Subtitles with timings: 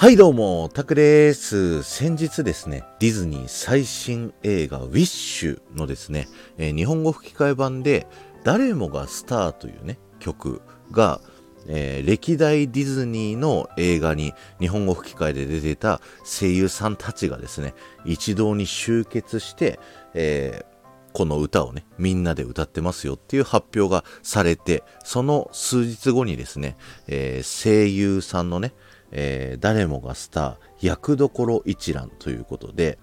[0.00, 1.82] はいどうも、タクです。
[1.82, 6.26] 先日ですね、ディズニー最新映画ウィッシュのですね、
[6.56, 8.06] えー、日本語吹き替え版で
[8.42, 11.20] 誰もがスターというね、曲が、
[11.66, 17.74] えー、歴代ディズニーの映画に日本語吹き替えで出てた声優さんたちがですね、
[18.06, 19.78] 一堂に集結して、
[20.14, 20.64] え、
[21.12, 26.76] この歌をね、みんなで歌ってますよっていう発表がされて、その数日後にですね、
[27.08, 28.72] え声優さんのね、
[29.12, 32.98] えー、誰もがスター役どころ一覧ということで、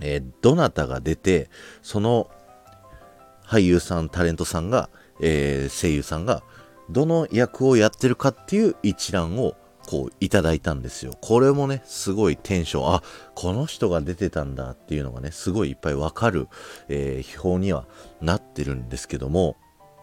[0.00, 1.50] えー、どなたが出て
[1.82, 2.30] その
[3.44, 4.88] 俳優さんタレントさんが、
[5.20, 6.42] え、声優さんが
[6.88, 9.56] どの役をやってるかっていう一覧を
[9.86, 11.16] こういただいたんですよ。
[11.20, 13.02] これもね、すごいテンション、あ、
[13.34, 16.48] この人が出てたんだっていうのがね、すごいいっぱいわかる、
[16.88, 17.86] えー、表には
[18.20, 19.56] なってるんですけども、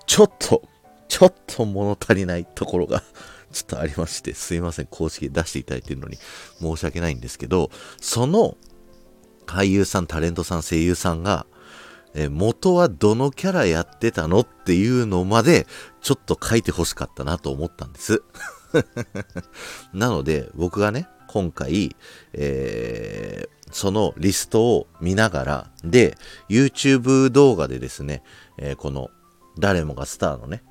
[0.06, 0.64] ちょっと、
[1.08, 3.02] ちょっと物足りないところが
[3.52, 6.18] ちょっとありまして、すいません、公式で出していただいてるのに
[6.60, 7.70] 申し訳ないんですけど、
[8.02, 8.58] その
[9.46, 11.46] 俳優さん、タレントさん、声優さんが、
[12.14, 15.68] え元はどのキャラやってたのっていうのまで、
[16.02, 18.24] ちょっと書いて欲しかったなと思ったんです。
[19.94, 21.96] なので、僕がね、今回、
[22.34, 26.18] えー、そのリストを見ながら、で、
[26.50, 28.24] YouTube 動画でですね、
[28.58, 29.10] えー、この、
[29.60, 30.64] 誰もがスターのね、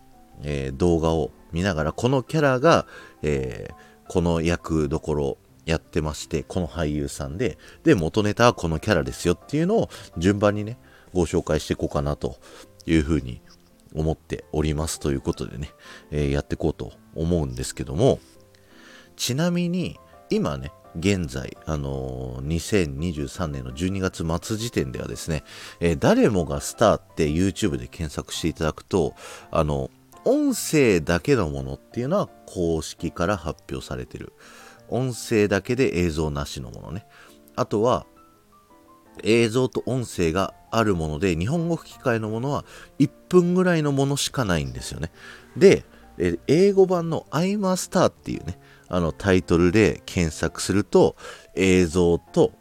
[0.43, 2.87] えー、動画を見ながら、このキャラが、
[3.23, 3.69] え、
[4.09, 10.79] この役どころやってまして、この俳優さんで、で、元ネタはこのキャラですよっていうのを順番にね、
[11.13, 12.37] ご紹介していこうかなと
[12.87, 13.41] いうふうに
[13.97, 15.71] 思っておりますということでね、
[16.11, 18.21] えー、やっていこうと思うんですけども、
[19.17, 19.99] ちなみに、
[20.31, 22.47] 今ね、現在、あのー、
[22.97, 25.45] 2023年の12月末時点ではですね、
[25.81, 29.15] えー、誰もがスターって YouTube で検索していただくと、
[29.51, 29.91] あの、
[30.25, 34.33] 音声だけのものっていうのは公式から発表されてる。
[34.89, 37.07] 音声だけで映像なしのものね。
[37.55, 38.07] あとは、
[39.23, 42.65] 映像と音声があるもので、日本語吹き替えのものは
[42.99, 45.11] 1分ぐらいのものしかないんですよね。
[45.57, 45.85] で、
[46.47, 51.17] 英語版の I'm a Star っていうね、あのタイトルで検索すると、
[51.55, 52.53] 映像と、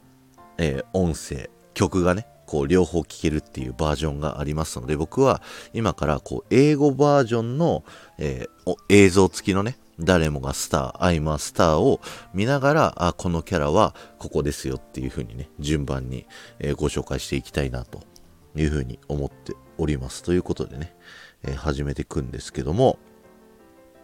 [0.58, 5.42] えー、音声、曲がね、こう両方聴けるっていうバージョンがありますので、僕は
[5.74, 7.84] 今からこう英語バージョンの、
[8.18, 12.02] えー、映像付きのね、誰もがスター、アイマースターを
[12.34, 16.26] 見ながら、あ、このキャラはここですよっていう風にね、順番に、
[16.60, 18.02] えー、ご紹介していきたいなと
[18.56, 20.24] いう風に思っております。
[20.24, 20.96] ということでね、
[21.44, 23.00] えー、始めていくんですけども、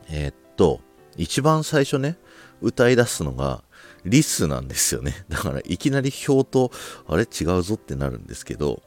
[0.10, 0.80] えー、っと、
[1.18, 2.18] 一番最初ね、
[2.62, 3.64] 歌い出すのが、
[4.06, 5.26] リスなんですよね。
[5.30, 6.72] だからいきなり表と、
[7.08, 7.24] あれ？
[7.24, 8.82] 違うぞってなるんですけど、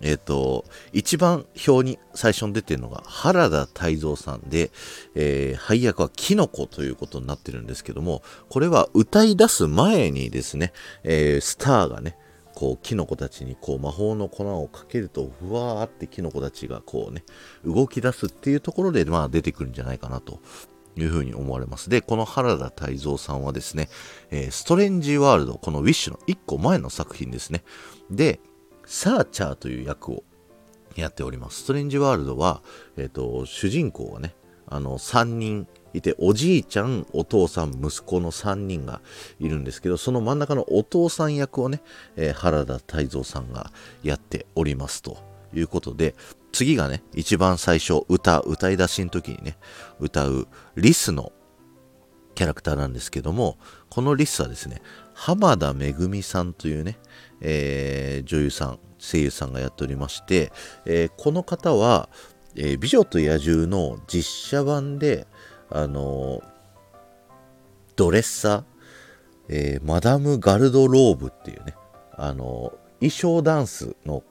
[0.00, 4.70] えっ、ー、と、一番表に最初に出てるのが原田泰造さんで、
[5.14, 10.72] えー、配役はキノコということになってるんですけども、これは歌い出す前にですね、
[11.04, 12.16] えー、スターがね、
[12.54, 17.24] こう、キノコたちにこう魔法の粉をかけると、ふわーってキノコたちがこうね、
[17.64, 20.40] 動き出すっていうところで、まあ出てくるんじゃないかなと
[20.96, 21.88] いうふうに思われます。
[21.88, 23.88] で、この原田泰造さんはですね、
[24.30, 27.62] えー、ストレンジワールド、このウィッシュの1個前の作品ですね。
[28.10, 28.40] で、
[28.90, 30.24] サーチャーという役を
[30.96, 31.62] やっております。
[31.62, 32.60] ストレンジワールドは、
[32.96, 34.34] えっ、ー、と、主人公がね、
[34.66, 39.00] あの、3人いて、おじいちゃん、お父さん、息子の3人が
[39.38, 41.82] いるんですけど、その真ん中のお父さん役をね、
[42.16, 43.70] えー、原田泰造さんが
[44.02, 45.18] やっておりますと
[45.54, 46.16] いうことで、
[46.50, 49.56] 次がね、一番最初、歌、歌い出しの時にね、
[50.00, 51.30] 歌うリスの
[52.40, 53.58] キャラクターなんですけども、
[53.90, 54.80] このリストはですね、
[55.12, 56.96] 浜田めぐみさんというね、
[57.42, 60.50] えー、女優さん、声優さんがやっておりまして、
[60.86, 62.08] えー、この方は、
[62.56, 65.26] えー、美女と野獣の実写版で、
[65.68, 66.42] あの
[67.96, 68.64] ドレッサー、
[69.50, 71.74] えマダム・ガルドローブっていうね、
[72.12, 74.22] あの衣装ダンスの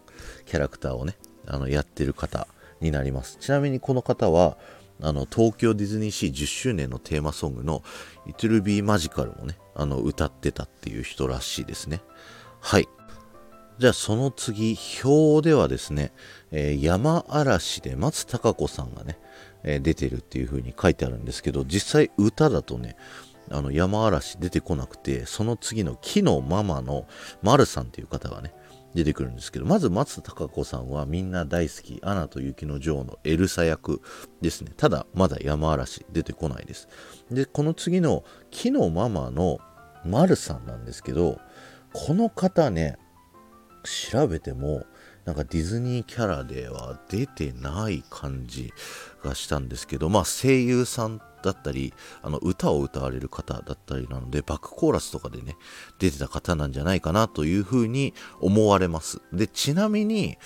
[0.47, 1.15] キャラクターをね、
[1.45, 2.47] あのやってる方
[2.81, 3.37] になります。
[3.39, 4.57] ちなみにこの方は、
[5.01, 7.83] あの東京ディズニーシー10周年のテーマソングの
[8.27, 12.01] It'll Be Magical もね、あの歌ってたっていう人らしいですね。
[12.59, 12.87] はい。
[13.79, 16.11] じゃあその次、表ではですね、
[16.51, 19.17] えー、山嵐で松たか子さんがね、
[19.63, 22.97] えー、出てるっていう風に書いてあるんですけど、実際歌だとね、
[23.51, 27.07] あの山嵐出てこなくて、その次の木のママの
[27.41, 28.53] 丸さんっていう方がね、
[28.93, 34.01] 出てくるんですけど、まず松たか子さんはみんな大好き、アナと雪の女王のエルサ役
[34.41, 34.71] ですね。
[34.75, 36.87] ただ、まだ山嵐出てこないです。
[37.31, 39.59] で、この次の木のママの
[40.05, 41.39] 丸さんなんですけど、
[41.93, 42.97] この方ね、
[44.11, 44.85] 調べても、
[45.25, 48.73] なんかディズニーキャラでは出てない感じ
[49.23, 55.55] がしたんですけど、まあ声優さんだったり、あの歌を歌われる方だったりなので、バックコーラスとかでね、
[55.99, 59.21] 出てた方なんじゃないかなというふうに思われます。
[59.31, 60.37] で、ちなみに、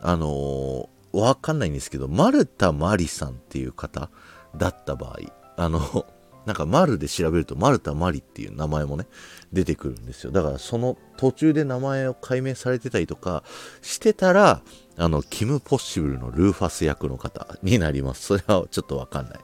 [0.00, 4.10] あのー、わかんないんですけど、マルタ・マリさんっていう方
[4.56, 5.18] だった場合、
[5.56, 6.06] あの、
[6.46, 9.06] なんか丸で調べるとマルタ・マリっていう名前もね、
[9.52, 10.30] 出てくるんですよ。
[10.30, 13.44] だからその途中で名前を解明されてたりとか
[13.82, 14.62] してたら、
[14.96, 18.26] あの、キム・ポッシブルのルーファス役の方になります。
[18.26, 19.38] それはちょっとわかんない。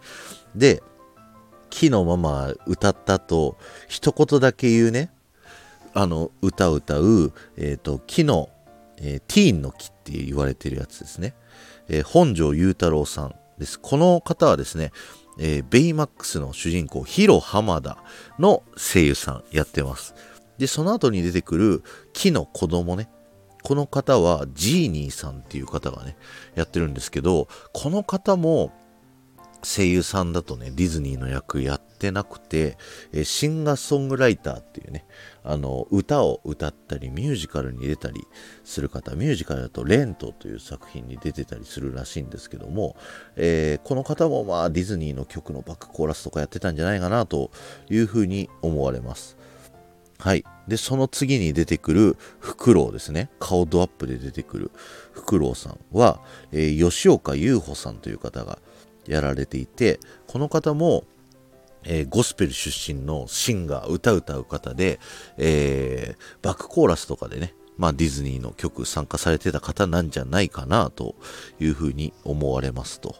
[0.54, 0.82] で、
[1.70, 3.56] 木のまま歌ったと、
[3.88, 5.12] 一言だけ言うね、
[5.94, 8.50] あの、歌を歌う、えっ、ー、と、木の、
[8.98, 11.34] えー、ティーンの木って言われてるやつですね。
[11.88, 13.80] えー、本庄雄太郎さんです。
[13.80, 14.92] この方はですね、
[15.38, 17.98] えー、ベイマックスの主人公、ヒロハマダ
[18.38, 20.14] の声優さんやってます。
[20.58, 21.82] で、その後に出てくる
[22.12, 23.08] 木の子供ね。
[23.62, 26.16] この方はジーニーさんっていう方がね、
[26.54, 28.72] やってるんですけど、この方も
[29.62, 32.78] 声優さんだとね、ディズニーの役やってなくて、
[33.12, 35.04] えシンガーソングライターっていうね、
[35.44, 38.26] あの、歌を歌ったり、ミュージカルに出たり
[38.64, 42.96] する方、ミュージカルだとレントという作品に出てたりするらしいんですけども、
[43.36, 47.50] えー、この方もまあディズニーの曲のバックコーラスとかやってたんじゃないかなと
[47.90, 49.36] いうふうに思われます。
[50.20, 50.44] はい。
[50.68, 53.30] で、その次に出てくるフクロウですね。
[53.40, 54.70] 顔ドアップで出てくる
[55.12, 56.20] フクロウさんは、
[56.52, 58.58] えー、吉岡優穂さんという方が
[59.10, 61.04] やられていて、この方も、
[61.82, 65.00] えー、ゴスペル出身のシンガー、歌歌う方で、
[65.36, 71.16] えー、バックコーラスとかでね、まあディズニーの曲参加されてた方なんじゃないかなと
[71.58, 73.16] いうふうに思われますと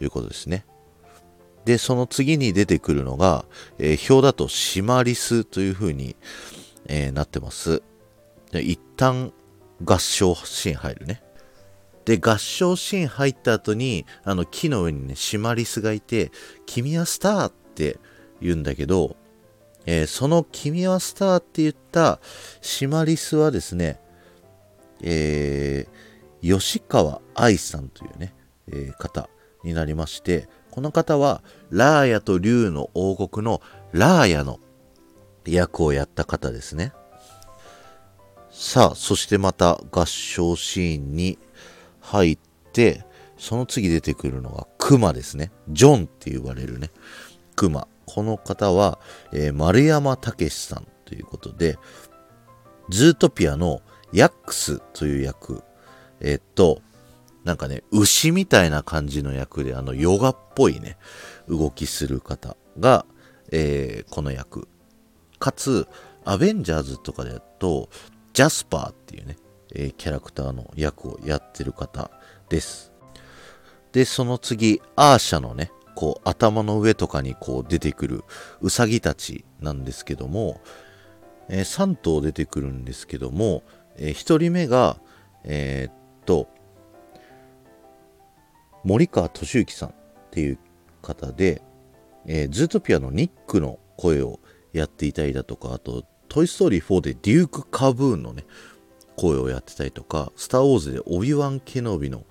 [0.00, 0.64] いうことですね。
[1.64, 3.44] で、その次に出てくるのが、
[3.78, 6.16] えー、表だとシマリスというふうに、
[6.86, 7.82] えー、なってます。
[8.52, 9.32] 一旦
[9.84, 11.22] 合唱シーン入るね。
[12.04, 16.30] で、合唱シーン入った後に、あの木の上にね、シマリスがいて、
[16.66, 17.98] 君はスターって
[18.40, 19.16] 言うんだけど、
[19.86, 22.20] えー、その君はスターって言った
[22.60, 24.00] シマリスはですね、
[25.02, 28.34] えー、吉川愛さんというね、
[28.68, 29.28] えー、方
[29.64, 33.60] になりまして、この方は、ラーヤと竜の王国の
[33.92, 34.58] ラーヤの
[35.44, 36.92] 役をやった方ですね。
[38.50, 41.38] さあ、そしてまた合唱シーンに
[42.02, 42.38] 入っ
[42.72, 43.04] て、
[43.38, 45.50] その次出てくるのがクマですね。
[45.68, 46.90] ジョンって言われるね。
[47.56, 47.88] クマ。
[48.04, 48.98] この方は、
[49.32, 51.78] えー、丸山武さんということで、
[52.90, 53.80] ズートピアの
[54.12, 55.62] ヤックスという役、
[56.20, 56.82] えー、っと、
[57.44, 60.98] なんかね、牛みたいな感じの役で、あの、ヨガっぽいね、
[61.48, 63.06] 動きする方が、
[63.50, 64.68] えー、この役。
[65.38, 65.88] かつ、
[66.24, 67.88] アベンジャーズとかでやると、
[68.32, 69.36] ジャスパーっていうね、
[69.74, 72.10] えー、キャラクターの役をやってる方
[72.48, 72.92] です。
[73.92, 78.24] で、その次、アーシャのね、こう頭の上とかにこう出てくる
[78.60, 80.60] ウサギたちなんですけども、
[81.48, 83.62] えー、3頭出てくるんですけども、
[83.96, 84.98] えー、1人目が、
[85.44, 85.94] えー、っ
[86.24, 86.48] と、
[88.84, 89.92] 森川俊之さんっ
[90.30, 90.58] ていう
[91.02, 91.62] 方で、
[92.26, 94.40] えー、ズートピアのニックの声を
[94.72, 98.44] やっていたりだとか、あと、トイ・ストーリー4でデューク・カブーンのね、
[99.16, 102.24] 声をやってたりとか、スター・ウォーズでオビワン・ケノビの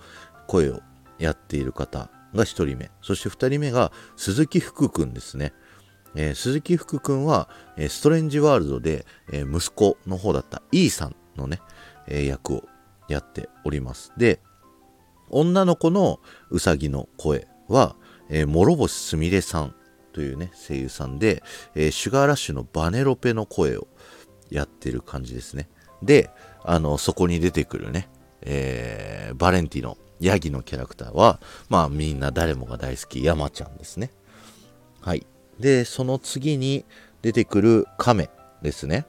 [0.47, 0.79] 声を
[1.19, 2.91] やっている方が1人目。
[3.01, 5.53] そして2人目が鈴木福君ですね。
[6.15, 11.61] えー、鈴木福君は、えー、ストレンジワールドで、えー、息子の方だった E さんのね、
[12.07, 12.63] え役を
[13.07, 14.11] やっております。
[14.17, 14.41] で、
[15.29, 17.95] 女の子のうさぎの声は、
[18.29, 19.75] え諸星すみれさん
[20.13, 21.43] というね、声優さんで、
[21.75, 23.87] えシュガーラッシュのバネロペの声を
[24.49, 25.69] やってる感じですね。
[26.03, 26.29] で、
[26.63, 28.09] あの、そこに出てくるね、
[28.41, 31.39] えー、バレンティのヤギのキャラクターは、
[31.69, 34.11] まあみんな誰もが大好き、山ちゃんですね。
[35.01, 35.25] はい。
[35.59, 36.85] で、その次に
[37.21, 38.29] 出てくる亀
[38.61, 39.05] ですね。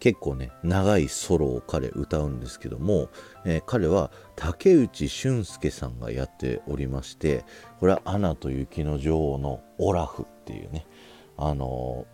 [0.00, 3.10] 結構ね、長いソロを彼歌うんですけども、
[3.44, 7.44] えー、彼は竹内俊介さんがやっておりまして、
[7.78, 10.86] これはアナと雪の女王のオラフっていうね、
[11.36, 12.06] あの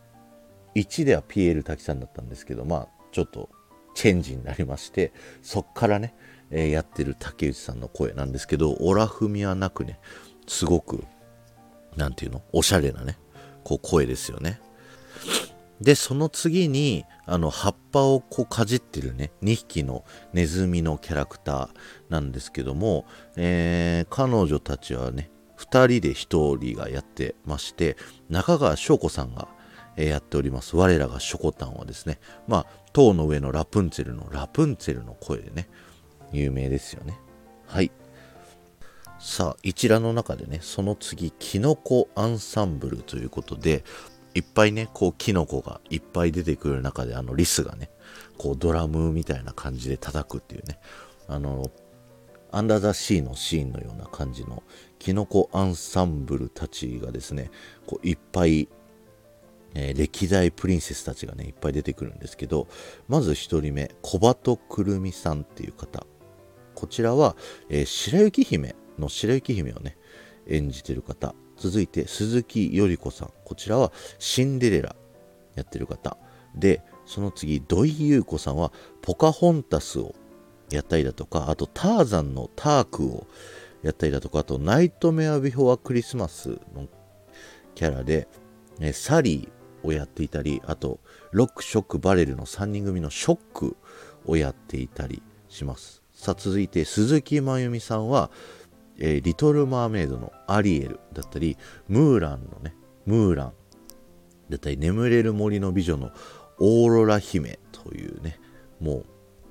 [0.75, 3.49] ー、1ではピエール滝さんだったんですけど、まあ、ちょっと
[3.97, 5.13] チェンジになりまして、
[5.43, 6.15] そっからね、
[6.51, 9.99] えー、やってる竹内さんの声なんですけど、オラフミはなくね、
[10.47, 11.03] すごく、
[11.97, 13.19] なんていうのおしゃれなね、
[13.65, 14.61] こう声ですよね。
[15.81, 21.69] で、その次に、あの、葉っぱをこうかじってるね、2匹のネズミのキャラクター
[22.11, 27.97] なんですけども、えー、彼女たちはね、2人で1人がやってまして、
[28.29, 29.49] 中川翔子さんが
[29.97, 30.77] えやっております。
[30.77, 35.69] 我らがショコタンはですね、まあ、塔の上のラプンツェルのラプンツェルの声でね、
[36.33, 37.19] 有名ですよね。
[37.67, 37.91] はい。
[39.19, 43.85] さあ、一覧の中でね、その次、キノコアンサンブルということで、
[44.35, 47.91] いっぱいね、こう、キノコがいっぱい出てくる中で、あの、リスがね、
[48.37, 50.79] こう、ドラムみたいな感じで叩くっていうね、
[51.29, 51.71] あの、
[52.53, 54.63] アンダーザシーのシーンのような感じの
[54.99, 57.51] キノコアンサンブルたちがですね、
[57.87, 58.69] こういっぱい、
[59.79, 62.67] えー、歴代プリンセスたちがね、いっぱい出てくるんですけど、
[63.09, 66.07] まず1人目、小鳩くるみさんっていう方。
[66.75, 67.37] こちらは、
[67.69, 69.99] えー、白雪姫の白雪姫をね、
[70.47, 71.35] 演じてる方。
[71.59, 73.31] 続いて、鈴木より子さん。
[73.45, 74.97] こちらはシンデレラ
[75.55, 76.17] やってる方。
[76.55, 80.15] で、その次、土井優子さんはポカホンタスを
[80.71, 83.27] やったりだとか、あとターザンのタークを
[83.83, 86.89] やったりだとか、あとナイトメアビフォアクリスマスの
[87.75, 88.27] キャラで、
[88.79, 91.01] ね、サリーをやっていたり、あと
[91.33, 93.77] ロック、ショック、バレルの3人組のショック
[94.27, 96.03] をやっていたりします。
[96.13, 98.31] さあ続いて鈴木真由美さんは、
[98.99, 101.57] えー、リトル・マーメイドのアリエルだったり、
[101.89, 103.53] ムーランのね、ムーラン
[104.49, 106.11] だったり、眠れる森の美女の
[106.59, 108.39] オーロラ姫というね、
[108.81, 109.07] もう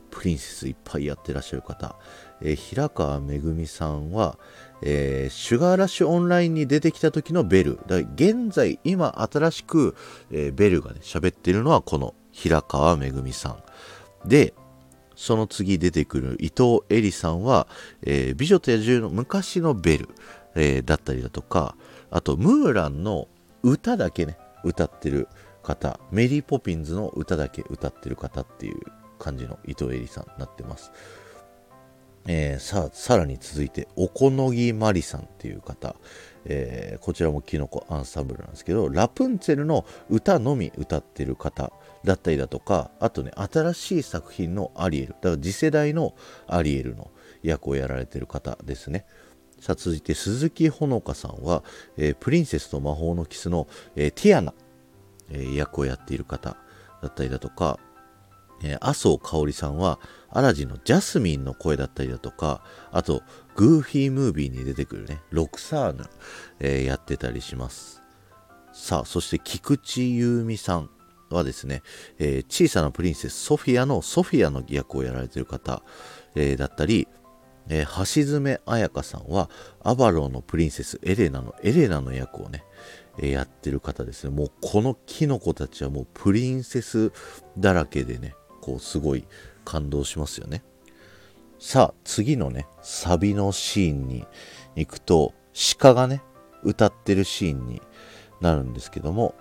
[0.10, 1.98] プリンセスいっぱいやってらっしゃる方、
[2.42, 4.38] えー、平川めぐみさんは、
[4.82, 7.80] えー、シュガーラッシュオンラインに出てきた時のベル。
[7.88, 9.96] だ現在、今新しく、
[10.32, 13.58] えー、ベルがね、喋ってるのはこの平川めぐみさ
[14.25, 14.27] ん。
[14.27, 14.54] で、
[15.15, 17.68] その次出てくる伊藤恵里さんは、
[18.01, 20.10] えー、美女と野獣の昔のベル、
[20.56, 21.75] え、だったりだとか、
[22.10, 23.27] あと、ムーランの
[23.63, 25.27] 歌だけね、歌ってる
[25.63, 28.80] 方、メリー・ポピンズの歌だけ歌ってる方っていう
[29.20, 30.92] 感じの伊藤恵里さんになってます。
[32.27, 35.96] えー、さ、さらに続いて、おこのぎまりさんっていう方、
[36.46, 41.72] えー、こちらもキノコアンサンブルなんですけど、ラプンツェルの歌のみ歌ってる方
[42.03, 46.15] だったりだとか、あとね、新しい作品のアリエル、だから次世代の
[46.48, 47.12] アリエルの
[47.44, 49.05] 役をやられてる方ですね。
[49.60, 51.63] さあ、続いて鈴木ほのかさんは、
[51.98, 54.53] えー、プリンセスと魔法のキスの、えー、ティアナ、
[55.29, 56.58] えー、役をやっている方
[57.01, 57.79] だったりだとか、
[58.63, 63.24] えー、麻生香織さんはアラジンのジャスミンの声だったりだとか、あと、
[63.55, 66.03] グーフィームービーに出てくるね、ロクサーヌ、
[66.59, 68.01] えー、やってたりします。
[68.74, 70.89] さあ、そして菊池優美さん
[71.29, 71.81] はですね、
[72.19, 75.83] えー、小さなプリンセスソフィアのソフィアの役をやられている方、
[76.35, 77.07] えー、だったり、
[77.69, 79.50] えー、橋爪彩香さんは
[79.81, 82.63] アバローのプリンセスエレナのエレナの役をね、
[83.17, 84.35] えやってる方ですね。
[84.35, 87.12] もうこのキノコたちはもうプリンセス
[87.57, 88.35] だらけでね、
[88.65, 89.27] こうすごい
[89.63, 90.63] 感動しますよね。
[91.60, 94.25] さあ次のねサビのシーンに
[94.75, 95.34] 行くと
[95.79, 96.24] 鹿がね
[96.63, 97.81] 歌ってるシーンに
[98.41, 99.36] なるんですけども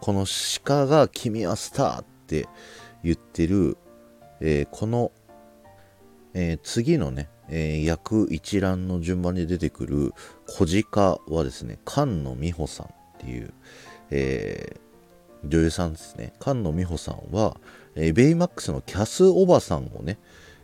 [0.00, 0.26] この
[0.64, 2.48] 鹿が「君はスター」って
[3.02, 3.76] 言ってる、
[4.40, 5.12] えー、この、
[6.32, 10.14] えー、次のね、えー、役一覧の順番に出てくる
[10.46, 13.52] 小鹿はですね菅野美穂さんっていう、
[14.10, 14.80] え
[15.44, 17.56] 女優さんですね菅野美穂さんは、
[17.96, 20.18] えベイマックスのキャスおばさんをね、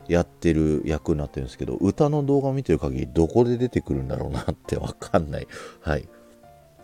[0.08, 5.48] やってる役になってるんですけど、歌の動画を見てる限りどこで出てくるんだろうなってわかんない、
[5.80, 6.08] はい、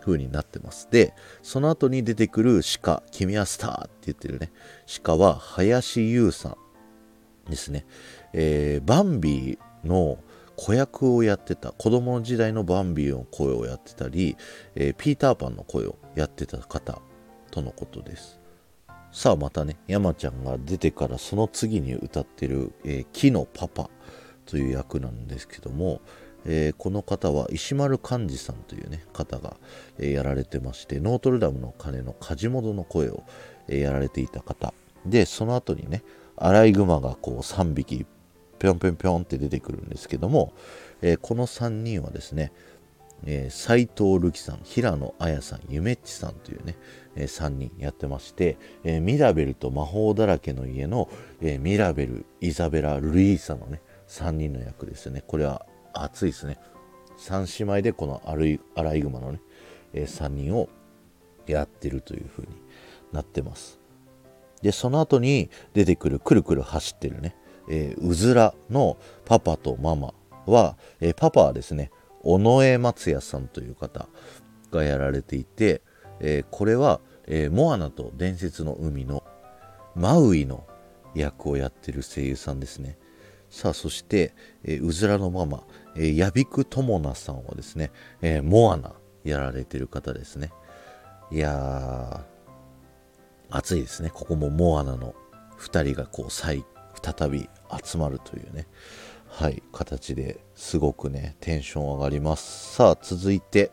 [0.01, 0.87] 風になってます。
[0.91, 4.51] で、その後に出てくる鹿、君はスターって言ってるね、
[5.03, 6.57] 鹿は林優さ
[7.47, 7.85] んですね。
[8.33, 10.17] えー、バンビーの
[10.55, 14.35] 子役をやってた、子供の時代のバンビーの声をやってたり、
[14.75, 17.01] えー、ピーターパンの声をやってた方
[17.51, 18.42] とのことです。
[19.13, 23.91] さあまたね、山ちゃんが出てからその次に歌ってる、えー、木のパパ
[24.47, 26.01] という役なんですけども、
[26.45, 29.57] えー、この方は石丸幹二さんというね、方が、
[29.99, 33.23] えー、やられてまして、ノートルダムの鐘の梶本の声を、
[33.67, 34.73] えー、やられていた方。
[35.05, 36.03] で、その後にね、
[36.35, 38.07] アライグマがこう3匹
[38.57, 40.53] ぴょんぴょんぴょんって出てくるんですけども、
[41.03, 42.51] えこの3人はですね、
[43.25, 46.75] えー、藤瑠樹さん、平野綾さん、ゆめっちさんというね、
[47.15, 51.09] えー、3人やってまして、えー、ミラベルと魔法だらけの家の、
[51.41, 55.23] えー、ミラベル、イザベラ、ルイーサのね、3人の役ですよね。
[55.25, 56.57] これは熱いですね。
[57.19, 58.35] 3姉妹でこのア
[58.83, 59.41] ライグマのね、
[59.93, 60.69] えー、3人を
[61.47, 62.55] やってるという風に
[63.11, 63.79] なってます。
[64.61, 67.35] で、その後に出てくるくるくる走ってるね、
[67.69, 70.13] えー、うずらのパパとママ
[70.45, 71.91] は、えー、パパはですね、
[72.23, 74.07] 尾上松也さんという方
[74.71, 75.81] がやられていて、
[76.19, 79.23] えー、これは、えー、モアナと伝説の海の
[79.95, 80.65] マウイの
[81.15, 82.97] 役をやってる声優さんですね。
[83.49, 85.63] さあ、そして、えー、うずらのママ、
[85.95, 90.51] えー、ヤビクトモナさんはですね、えー、モアナやられてる方ですね。
[91.31, 94.09] いやー、熱いですね。
[94.11, 95.13] ここもモアナの
[95.59, 96.63] 2人がこう、2
[97.03, 97.49] 再び
[97.83, 98.65] 集まるというね、
[99.35, 102.75] はい、形ですごくね、テンション上がります。
[102.75, 103.71] さあ、続いて、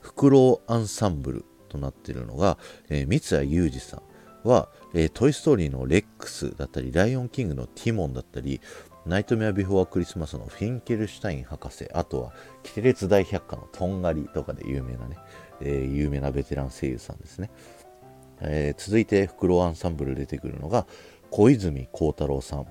[0.00, 2.56] フクロウアンサンブルとなっているのが、
[2.88, 4.02] えー、三ツ矢雄二さん。
[4.48, 8.62] は、えー、トイ・ストーリーのレックスだったり、ライオン・キングのティモンだったり、
[9.04, 15.18] ナイトメア・ビフォー・クリスマスのフィンケルシュタイン博士、あとは、キテレツ大百科のとんがりとかで有名なね、
[15.60, 17.50] えー、有名なベテラン声優さんですね。
[18.40, 20.86] えー、続いて、フクロウアンサンブル出てくるのが、
[21.30, 22.66] 小泉孝太郎さん。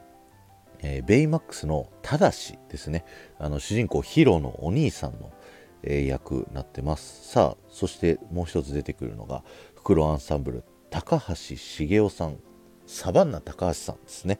[0.79, 3.05] えー、ベイマックスのタダシですね。
[3.39, 5.31] あの、主人公ヒロのお兄さんの、
[5.83, 7.29] えー、役になってます。
[7.29, 9.43] さあ、そしてもう一つ出てくるのが、
[9.75, 12.37] フクロウアンサンブル高橋茂雄さん、
[12.85, 14.39] サバンナ高橋さんですね。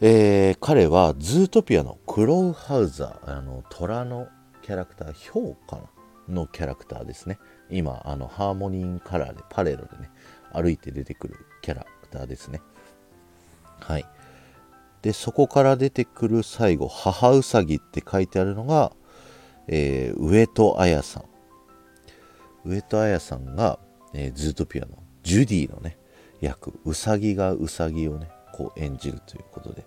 [0.00, 4.28] えー、彼はズートピアのクロウハウザー、あの虎の
[4.62, 5.82] キャラクター、ヒョウかな
[6.28, 7.38] のキャラクターですね。
[7.70, 10.10] 今、あのハーモニーカラーでパレードでね、
[10.52, 12.60] 歩いて出てくるキャラクターですね。
[13.80, 14.04] はい。
[15.06, 18.90] で、そこから出てくる最後、母うさぎって書いてあるのが、
[19.68, 21.24] えー、上戸彩さん。
[22.68, 23.78] 上戸彩さんが、
[24.14, 25.96] えー、ズートピアのジュディのね、
[26.40, 29.86] 役、うさぎがうさぎをね、こう演じるということで。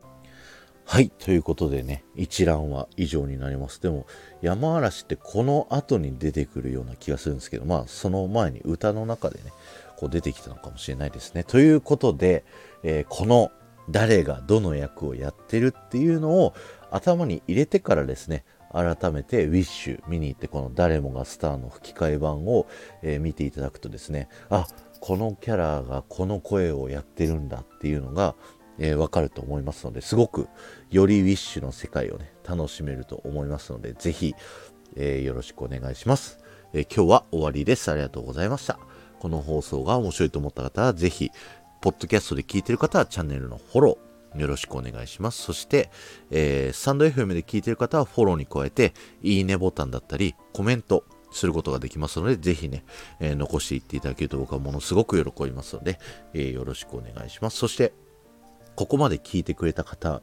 [0.86, 1.10] はい。
[1.10, 3.82] ということでね、一覧は以上になります。
[3.82, 4.08] でも、
[4.42, 9.52] 山嵐ってこの後に出てくるような気がするんですけど、まあ、その前に歌の中でね、
[9.98, 11.44] こう出てきたのかもしれないですね。
[11.44, 12.46] ということで、
[12.84, 13.52] えー、この
[13.90, 16.54] 誰がどの役をやってるっていうのを
[16.92, 22.68] 頭に入れてからですね、改めてウィッシュ見に行ってこの誰もがスターの吹き替え版を、
[23.02, 24.68] えー、見ていただくとですね、あ、
[25.00, 28.36] このキャラがこの声をやってるんだっていうのが、
[28.78, 30.48] えー、わかると思いますので、すごく
[30.90, 34.36] よりウィッシュの世界をね、楽しめると思いますので、ぜひ、
[34.96, 36.40] えー、よろしくお願いします、
[36.74, 37.90] えー、今日は終わりです。
[37.92, 38.80] ありがとうございました。
[39.20, 41.30] この放送が面白いと思った方は、ぜひ、
[41.82, 45.42] ポッドキャストで聞いてる方はチャンネルのフォロー、よろしくお願いします。
[45.42, 45.90] そして、
[46.30, 52.84] えー、スタンド FM で聞いてる方はフォローに加えて、いいねボタンだったり、コメント、することができますので、ぜひね、
[53.20, 56.00] えー、残していっていただけると僕はものすごく喜びますので、
[56.34, 57.58] えー、よろしくお願いします。
[57.58, 57.94] そして、
[58.76, 60.22] ここまで聞いてくれた方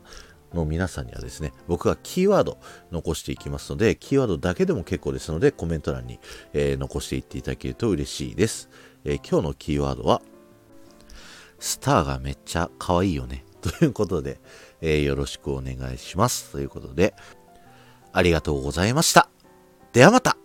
[0.53, 2.59] の皆さんにはですね、僕がキーワード
[2.91, 6.19] 残していきますので、キーワードだけでも結構ですので、コメント欄に、
[6.53, 8.69] えー、残していっていただけると嬉しいです。
[9.05, 10.21] え今日のキーワードは、
[11.59, 13.45] スターがめっちゃ可愛いよね。
[13.63, 14.41] ということで、
[14.81, 16.53] えよろしくお願いします。
[16.53, 17.15] ということで、
[18.13, 19.29] ありがとうございました。
[19.93, 20.37] ではまた